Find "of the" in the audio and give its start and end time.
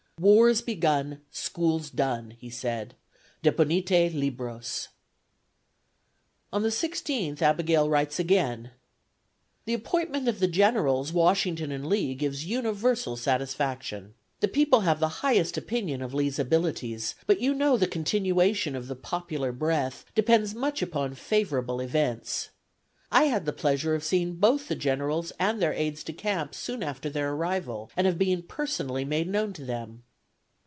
10.27-10.47, 18.75-18.95